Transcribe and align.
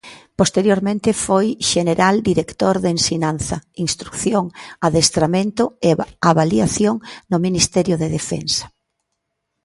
Posteriormente 0.39 1.09
foi 1.25 1.47
Xeneral 1.71 2.15
Director 2.31 2.75
de 2.83 2.89
Ensinanza, 2.95 3.57
Instrución, 3.85 4.45
Adestramento 4.87 5.65
e 5.87 5.89
Avaliación 6.31 6.95
no 7.31 7.37
ministerio 7.45 7.95
de 8.01 8.07
Defensa. 8.17 8.65